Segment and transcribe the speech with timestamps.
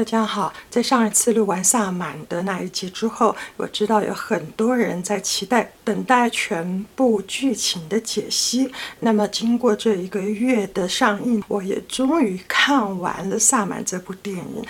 [0.00, 8.72] 大家好，在上一次录完萨满的那一集之后，我知道有很多人在期待、等待全部剧情的解析。
[9.00, 14.64] 那么，经过这一个月的上映，我也终于看完了《萨满》这部电影。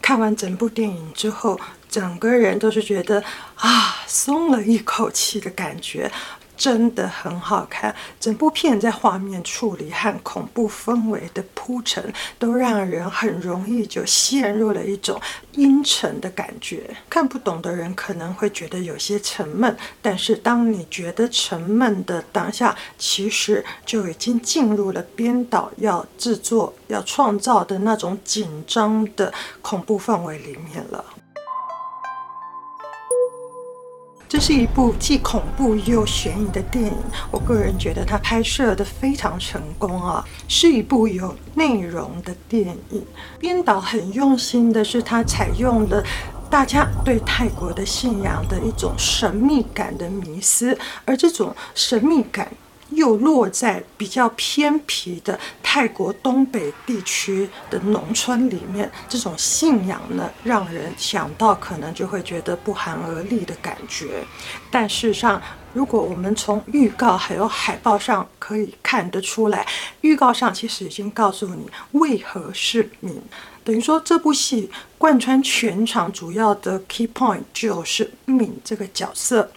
[0.00, 3.22] 看完整部电影之后，整个人都是觉得
[3.56, 6.10] 啊，松了一口气的感觉。
[6.60, 15.18] 真的很好看，整部片在画面处理和恐怖氛围的铺陈，都让人很容易就陷入了一种
[15.52, 16.94] 阴沉的感觉。
[17.08, 29.32] 看不懂的人可能会觉得有些沉闷，但是当你觉得沉闷的当下，其实就已经进入了编导要制作、要创造的那种紧张的
[29.62, 31.02] 恐怖氛围里面了。
[34.30, 36.94] 这是一部既恐怖又悬疑的电影，
[37.32, 43.04] 我个人觉得它拍摄的非常成功啊，是一部有内容的电影。
[43.40, 46.00] 编导很用心的是，他采用了
[46.48, 52.46] 大家对泰国的信仰的一种神秘感的迷思，而这种神秘感。
[52.90, 64.24] 又落在比较偏僻的泰国东北地区的农村里面，这种信仰呢，让人想到可能就会觉得不寒而栗的感觉。
[64.70, 65.40] 但事实上，
[65.72, 69.66] 如果我们从预告还有海报上可以看得出来，
[70.00, 73.22] 预告上其实已经告诉你为何是敏，
[73.62, 79.50] 等于说这部戏贯穿全场主要的 key point 就是敏这个角色。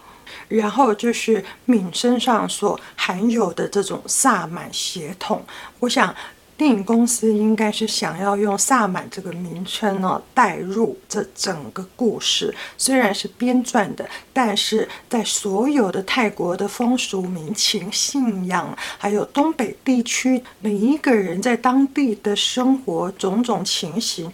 [0.48, 5.44] 然后就是敏身上所含有的这种萨满血统，
[5.80, 6.16] 我想
[6.56, 12.54] 电影公司应该是想要用萨满这个名称呢带入这整个故事。
[12.78, 24.32] 虽然是编撰的，但是在所有的泰国的风俗民情、信仰，还有东北地区每一个人在当地的生活种种情形。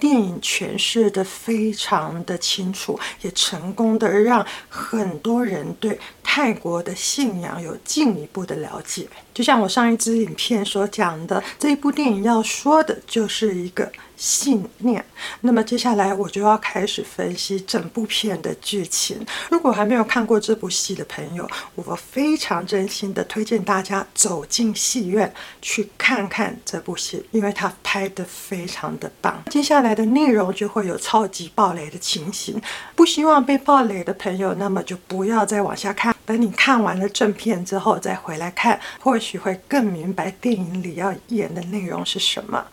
[0.00, 9.06] 电影诠释的非常的清楚，也成功的让很多人对泰国的信仰有进一步的了解。
[9.40, 15.02] 就像我上一支影片所讲的，这一部电影要说的就是一个信念。
[15.40, 19.26] 那么接下来我就要开始分析整部片的剧情。
[19.48, 29.42] 如果还没有看过这部戏的朋友，我非常真心的推荐大家走进戏院去看看这部戏，因为它拍得非常的棒。
[29.48, 32.60] 接下来的内容就会有超级爆雷的情形，
[32.94, 36.14] 不希望被爆雷的朋友，那么就不要再往下看。
[36.26, 42.66] 等你看完了正片之后再回来看，或许就会更明白电影里要演的内容是什么。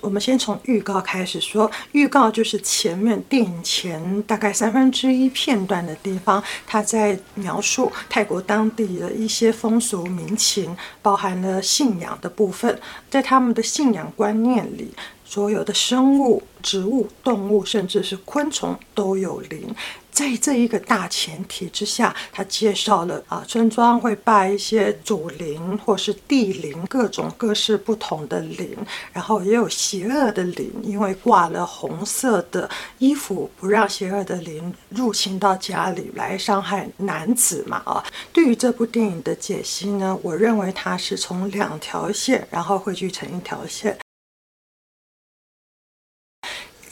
[0.00, 12.80] 我们先从预告开始说，预告就是前面电影前大概三分之一片段的地方，他在描述泰国当地的一些风俗民情，包含了信仰的部分，
[13.10, 14.94] 在他们的信仰观念里。
[15.32, 19.74] 所有的生物、植物、动物，甚至是昆虫都有灵。
[20.10, 28.76] 在这一个大前提之下，他介绍了啊，村庄会拜一些祖灵或是地灵，各种各式不同的灵。
[29.10, 32.68] 然后也有邪恶的灵，因为挂了红色的
[32.98, 38.04] 衣服，不让邪恶的灵入侵到家里来伤害男子嘛啊。
[38.34, 44.01] 对于这部电影的解析呢，我认为它是从两条线，然后汇聚成一条线。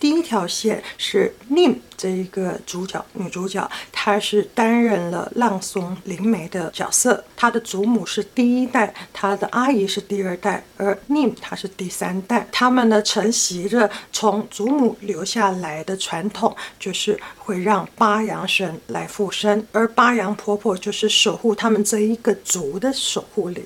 [0.01, 7.23] 第一条线是 Nim 这一个主角，女主角，她是担任了浪松灵媒的角色。
[7.37, 12.49] 她的祖母是第一代，她的阿姨是第二代，而 Nim 她是第三代。
[12.51, 23.63] 他们呢承袭着从祖母留下来的传统，就是会让八阳神来附身，而八阳婆婆就是守护他们这一个族的守护灵。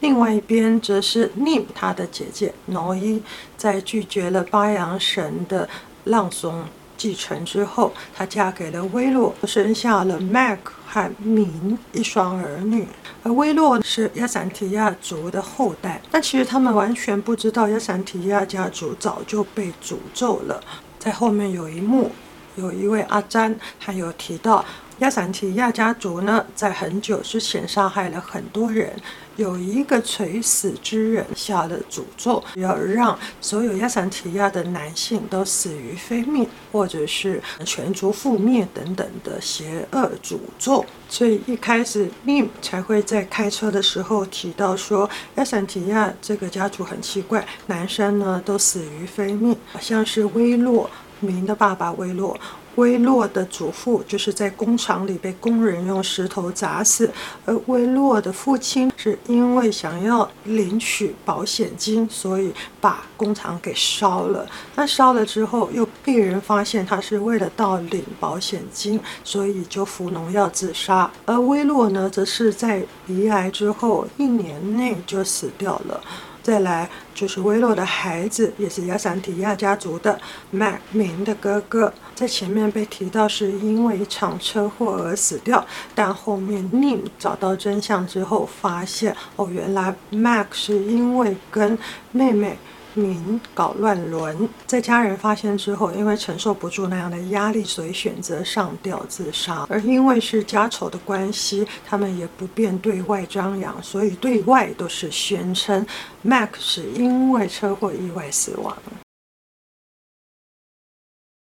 [0.00, 3.20] 另外一边则是 Nim 他的姐姐 Noi，
[3.56, 5.68] 在拒绝了巴阳神的
[6.04, 6.64] 浪松
[6.96, 12.86] 继承之后，她嫁给了威洛，生下了 Mag 和明一双儿女。
[13.22, 20.60] 而威洛是亚萨提亚族的后代，但其实他们完全不知道亚萨提亚家族早就被诅咒了。
[20.98, 22.10] 在后面有一幕，
[22.56, 24.64] 有一位阿詹，他有提到
[24.98, 28.92] 亚萨提亚家族呢，在很久之前杀害了很多人。
[29.38, 40.84] 有一个垂死之人下了诅咒，要让所有亚萨提亚的男性都死于非命，或者是全族覆灭等等的邪恶诅咒。
[41.08, 50.90] 所以一开始 Nim 才会在开车的时候提到说，亚萨提亚这个家族很奇怪，男生呢都死于非命，好像是威洛
[51.20, 52.36] 明的爸爸威洛。
[52.78, 57.10] 威洛的祖父就是在工厂里被工人用石头砸死，
[57.44, 64.46] 而威洛的父亲是因为想要领取保险金，所以把工厂给烧了。
[64.76, 71.10] 那烧了之后，又被人发现他是为了盗领保险金，所以就服农药自杀。
[71.26, 76.00] 而威洛呢，则是在鼻癌之后一年内就死掉了。
[76.42, 80.18] 再来就是威洛的孩子，也是雅桑提亚家族的
[80.50, 91.78] Mac 明的哥哥，在前面被提到是因为一场车祸而死掉，但后面 Nim 找到真相之后，发现哦，原来 Mac 是因为跟
[92.12, 92.58] 妹妹。
[92.98, 99.66] 明搞乱伦，在家人发现之后，因为承受不住那样的压力，所以选择上吊自杀。
[99.70, 105.86] 而因为是家丑的关系，他们也不便对外张扬，所以对外都是宣称
[106.22, 108.76] Mac 是因为车祸意外死亡。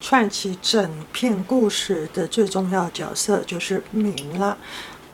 [0.04, 4.58] 串起整片故事的最重要角色就是明了。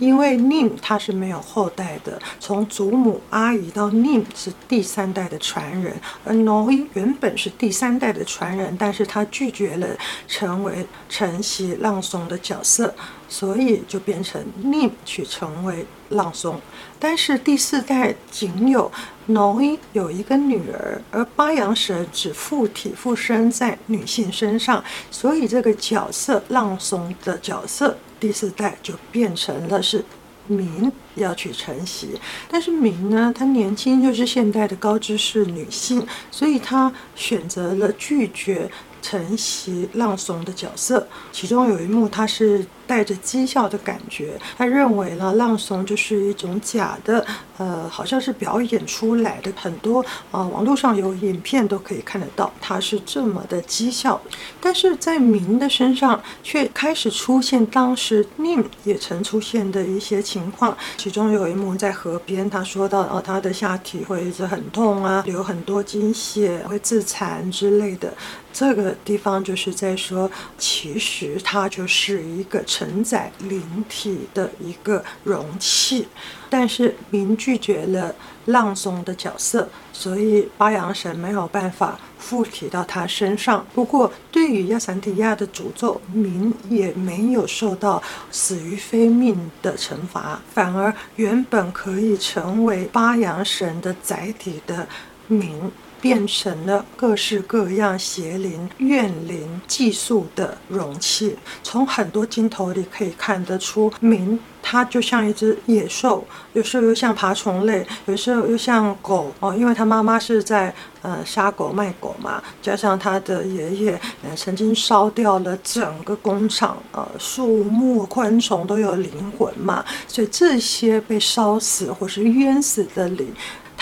[0.01, 5.95] 因为 Nim 他是没有后代的，从祖母阿姨到 Nim 是第三代的传人，
[6.25, 9.87] 而 Noi 原本是第三代的传人，但是他拒绝了
[10.27, 12.95] 成为承袭浪松的角色，
[13.29, 16.59] 所以就变成 Nim 去成为浪松。
[16.99, 18.91] 但是第四代仅有
[19.29, 27.99] Noi 有一个女儿，而八阳神只附体附身在女性身上，所以这个角色浪松的角色。
[28.21, 30.05] 第四代就变成了是
[30.47, 38.71] 明要去承袭，但是明呢，她年轻就是现代的高知识女性，所以她选择了拒绝
[39.01, 41.09] 承袭浪怂的角色。
[41.33, 42.65] 其中有一幕，她是。
[42.91, 47.25] 带着讥笑的感觉，他认为呢，浪松就是一种假的，
[47.57, 49.53] 呃，好像是表演出来的。
[49.55, 54.21] 很多啊、网络上有影片都可以看得到，他是这么的讥笑。
[54.61, 60.77] 但是在明的身上，却开始出现当时宁也曾出现的一些情况。
[60.97, 68.13] 其中有一幕在河边，他说到，哦，他的下体会一直很痛啊，流很多经血，会自残之类的。
[68.53, 70.29] 这个地方就是在说，
[70.59, 72.65] 其实他就是一个。
[72.81, 76.09] 承载灵体的一个容器，
[76.49, 78.15] 但是明拒绝了
[78.47, 83.67] 浪松的角色，所以八阳神没有办法附体到他身上。
[83.75, 94.89] 不过，对于亚萨提亚的诅咒，明也没有受到死于非命的惩罚，反而原本可以成为八阳神的载体的
[95.27, 95.71] 明。
[96.01, 101.37] 变成了各式各样邪灵、怨灵寄宿的容器。
[101.63, 123.33] 从很多镜头里可以看得出，明它就像一只野兽，有时候又像爬虫类，有时候又像狗哦，因为他妈妈是在呃杀狗卖狗嘛，加上他的爷爷呃曾经烧掉了整个工厂，呃树木昆虫都有灵魂嘛，所以这些被烧死或是冤死的灵。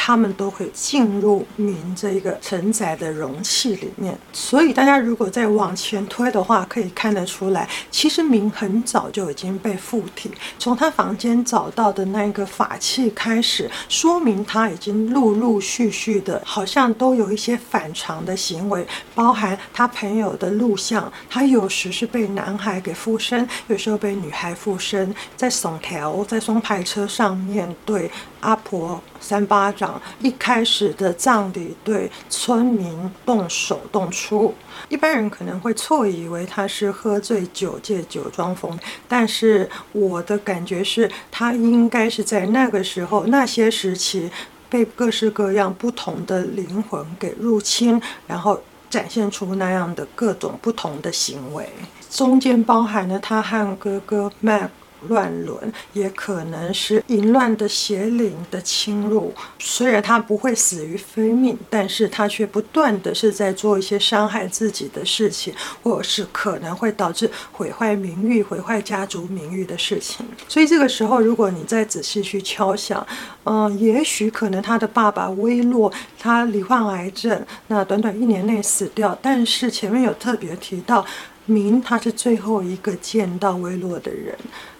[0.08, 34.54] 他们都会进入明这个承载的容器里面，所以大家如果再往前推的话，可以看得出来，其实明很早就已经被附体，从他房间找到的那个法器开始，说明他已经陆陆续续的，好像都有一些反常的行为，包含他朋友的录像，他有时是被男孩给附身，有时候被女孩附身，在松条，在双排车上面对阿婆三巴掌，一开始的葬礼对村民动手动粗，
[34.88, 38.78] 一般人可能会错以为他是喝醉酒借酒装疯，
[39.08, 44.30] 但是我的感觉是他应该是在那个时候那些时期
[44.68, 51.68] 被各式各样不同的灵魂给入侵，然后展现出那样的各种不同的行为，
[52.10, 54.70] 中间包含了他和哥哥 Mac。
[55.06, 70.26] 乱伦也可能是淫乱的邪灵的侵入，虽然他不会死于非命，但是他却不断的是在做一些伤害自己的事情，或者是可能会导致毁坏名誉、毁坏家族名誉的事情。
[70.48, 73.06] 所以这个时候，如果你再仔细去敲想，
[73.44, 81.06] 嗯、也许可能他的爸爸威洛他罹患癌症，那短短一年内死掉，但是前面有特别提到。
[81.48, 84.36] 明他是最后一个见到威洛的人，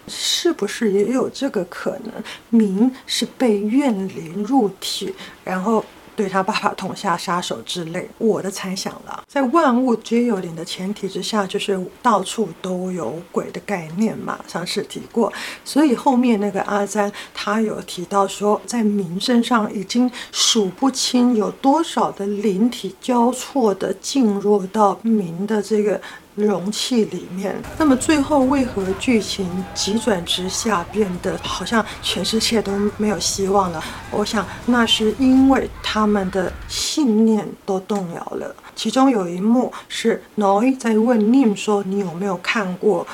[0.07, 2.13] 是不是也有这个可能？
[2.51, 5.11] 明是被怨灵入体，
[5.43, 5.83] 然后
[6.15, 8.07] 对他爸爸痛下杀手之类。
[8.19, 15.33] 我的猜想了，在万物皆有灵的前提之下，就是到处都有鬼的概念嘛，上次提过。
[15.65, 25.99] 所以后面那个阿詹他有提到说，在明身上已经数不清有多少的灵体交错的进入到明的这个。
[26.39, 27.55] 容器里面。
[27.77, 33.83] 那么最后为何剧情急转直下，变得好像全世界都没有希望了？
[34.11, 38.55] 我想那是因为他们的信念都动摇了。
[38.75, 43.05] 其中有一幕是 Noi 在问 Nim 说：“你有没有看过？”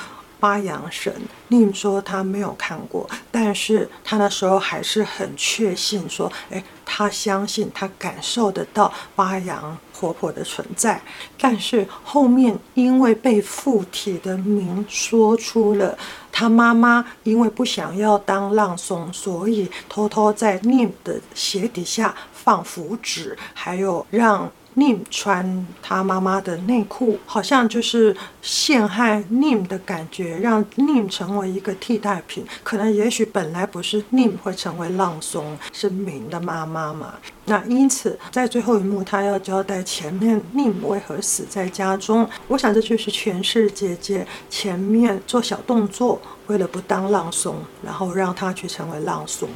[0.45, 1.11] 巴阳神，
[1.47, 11.01] 宁说他没有看过，但是他那时候还是很确信说，诶，他相信他感受得到巴阳婆婆的存在。
[11.39, 15.97] 但是后面因为被附体的明说出了
[16.31, 24.51] 他妈妈因为不想要当浪松，所以偷偷在宁的鞋底下放符纸，还有让。
[24.75, 32.45] Nim 穿他妈妈的内裤，好像就是陷害 Nim 的感觉，让 Nim 成为一个替代品。
[32.61, 37.15] 可能也许本来不是 Nim 会成为浪松，是明的妈妈嘛。
[37.45, 42.27] 那因此在最后一幕，他要交代前面宁为何死在家中。
[42.47, 49.47] 我想这就是权世姐姐前面做小动作，为了不当浪松，然后让他去成为浪松，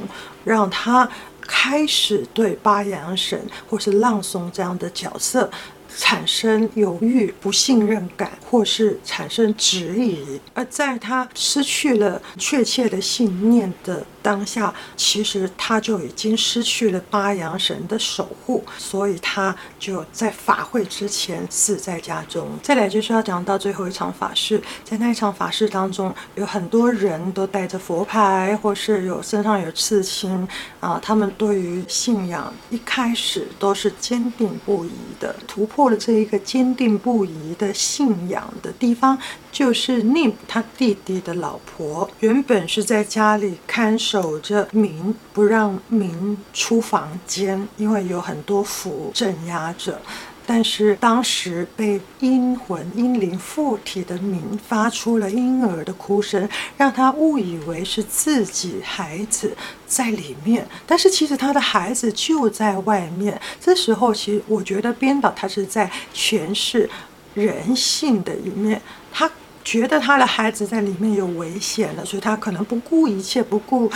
[0.44, 1.08] 让他。
[1.52, 5.50] 开始对八扬神或是浪松这样的角色
[5.96, 10.40] 产生犹豫、不信任感，或是产生质疑。
[10.54, 22.48] 而在他失去了确切的信念的当下，其实他就已经失去了八阳神的守护，所以他就在法会之前死在家中。
[22.62, 30.46] 再来就是要讲到最后一场法事，在那一场法事当中，有很多人都带着佛牌，或是有身上有刺青
[30.80, 35.34] 啊，他们对于信仰一开始都是坚定不移的。
[35.46, 39.18] 突破了这一个坚定不移的信仰的地方，
[39.50, 50.02] 就是 Nim 他弟弟的老婆，原本是在家里看守守着民，不让民出房间，因为有很多符镇压着。
[50.44, 63.40] 但是当时被阴魂阴灵附体的民发出了婴儿的哭声，让他误以为是自己孩子在里面，但是其实他的孩子就在外面。
[63.60, 66.90] 这时候，其实我觉得编导他是在诠释
[67.34, 69.30] 人性的一面，他。
[69.70, 73.88] 觉得他的孩子在里面有危险了，所以他可能不顾一切、不顾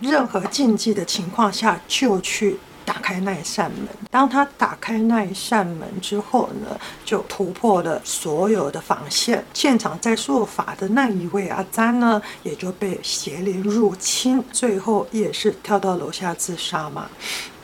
[0.00, 3.88] 任何禁忌的情况下，就去打开那一扇门。
[4.10, 9.44] 当他打开那一扇门之后呢，就突破了所有的防线。
[9.54, 17.08] 现场在做法的那一位阿詹呢，也就被邪灵入侵，最后也是跳到楼下自杀嘛。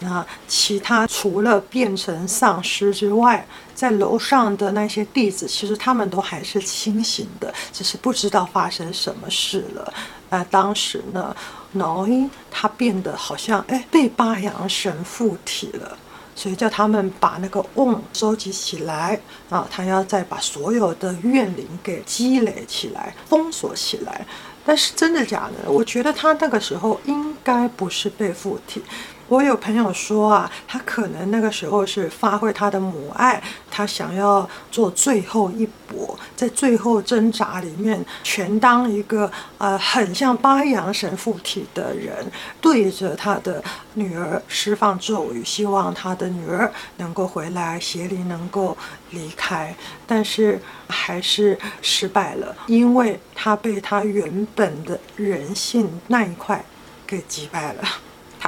[0.01, 9.93] 那其他除了变成丧尸之外，在楼上的那些弟子，其实他们都还是清醒的，只是不知道发生什么事了。
[10.29, 11.35] 那当时呢
[11.77, 15.97] 挠音他变得好像哎被八阳神附体了，
[16.35, 19.19] 所以叫他们把那个瓮收集起来
[19.49, 24.27] 啊，他要再把所有的怨灵给积累起来，封锁起来。
[24.65, 25.71] 但是真的假的？
[25.71, 28.83] 我觉得他那个时候应该不是被附体。
[29.29, 42.15] 我有朋友说啊，他可能那个时候是发挥他的母爱，他想要做最后一搏，在最后挣扎里面，全当一个呃很像八阳神附体的人，
[42.61, 43.63] 对着他的
[43.95, 48.77] 女儿释放咒语，希望他的女儿能够回来，邪灵能够
[49.11, 49.75] 离开，
[50.07, 56.65] 但是还是失败了，因为他被他原本的人性那一块
[57.05, 57.83] 给击败了。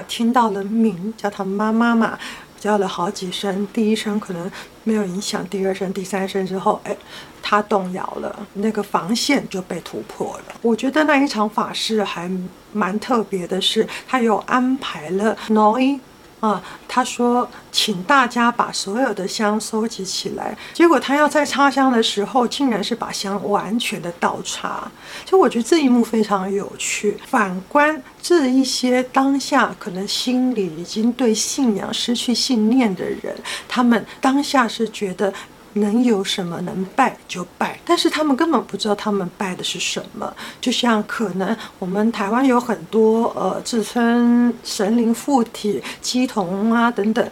[0.07, 2.19] 听到了名叫他妈妈嘛，
[2.59, 4.50] 叫了好几声，第一声可能
[4.85, 6.97] 没有影响，第二声、第三声之后，哎，
[7.43, 10.55] 他动摇了，那个防线就被突破了。
[10.62, 12.31] 我觉得那一场法事还
[12.73, 16.00] 蛮特别的是，他有安排了 Noi。
[16.40, 20.57] 啊，他说，请大家把所有的香收集起来。
[20.73, 24.90] 结果他要在插香的时候，竟然是把香完全的倒插。
[25.25, 27.16] 就我觉得这一幕非常有趣。
[27.26, 33.37] 反观这一些当下可能心里已经对信仰失去信念的人，
[33.68, 35.33] 他们当下是觉得。
[35.78, 36.61] 能有什么？
[36.61, 40.32] 能拜就拜，但是他们根本不知道他们拜的是什么。
[40.61, 47.28] 就像可能我们台湾有很多呃自称神灵附体、乩童啊等等。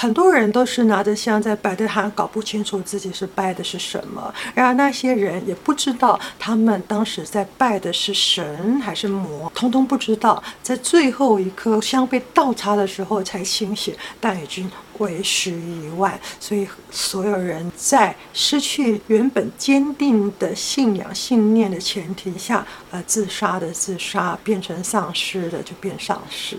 [0.00, 4.32] 很多人都是拿着香在拜，但他搞不清楚自己是拜的是什么。
[4.54, 10.40] 然而那些人也不知道他们当时在拜的是神还是魔，通通不知道。
[10.62, 16.16] 在最后一颗香被倒插的时候才清醒，但已经为时已晚。
[16.38, 26.56] 所以所有人在失去原本坚定的信仰信念的前提下，呃，自杀的自杀，变成丧尸的就变丧尸。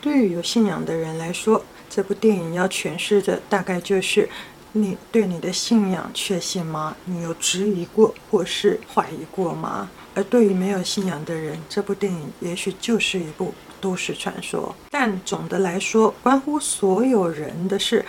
[0.00, 4.28] 对于有信仰的人来说，这部电影要诠释的大概就是
[4.72, 6.96] 你对你的信仰确信吗？
[7.04, 9.90] 你有质疑过或是怀疑过吗？
[10.14, 14.74] 而对于没有信仰的人，这部电影也许就是一部都市传说。
[14.88, 18.04] 但总的来说，关乎所有人的是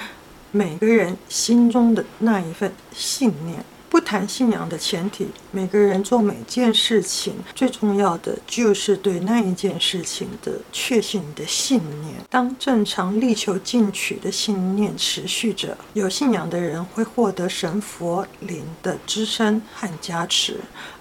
[0.51, 3.65] 每个人心中的那一份信念。
[4.12, 12.15] 谈信仰的前提，每个人做每件事情，最重要的就是对那一件事情的确信的信念。
[12.30, 20.56] 当正常力求进取的信念持续着，有信仰的人会获得神佛灵的支撑和加持；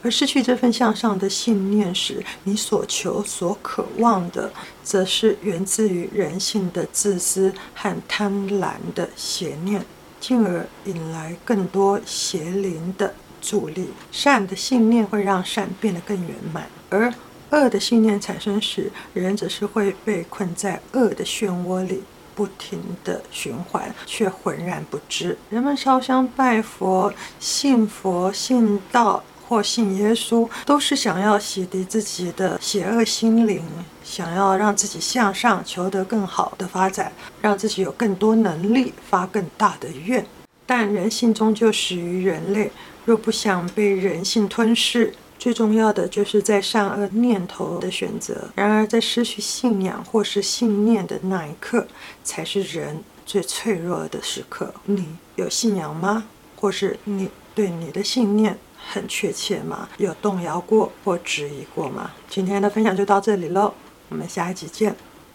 [0.04, 4.52] 而失去这份向上的信念时，你所求所渴望的，
[4.84, 9.84] 则是源自于人性的自私和贪婪的邪念。
[10.20, 13.88] 进而引来更多邪灵的助力。
[14.12, 17.12] 善的信念会让善变得更圆满，而
[17.50, 25.36] 恶的信念产生时，人则是会被困在恶的漩涡里，不停地循环，却浑然不知。
[25.48, 33.64] 人们烧香拜佛、信佛、信道或信耶稣，都是想要洗涤自己的邪恶心灵。
[34.10, 40.26] 想要让自己向上，求得更好的发展，让自己有更多能力，发更大的愿。
[40.66, 42.72] 但人性终究始于人类，
[43.04, 48.48] 若不想被人性吞噬，最重要的就是在善恶念头的选择。
[48.56, 51.86] 然而，在失去信仰或是信念的那一刻，
[52.24, 54.74] 才是人最脆弱的时刻。
[54.86, 56.24] 你有信仰吗？
[56.56, 59.88] 或是你对你的信念很确切吗？
[59.98, 62.10] 有动摇过或质疑过吗？
[62.28, 63.72] 今天的分享就到这里喽。
[64.10, 64.94] 我们下一集见，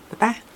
[0.09, 0.54] 拜拜。